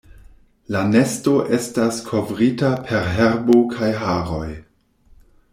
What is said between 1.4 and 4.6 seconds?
estas kovrita per herbo kaj haroj.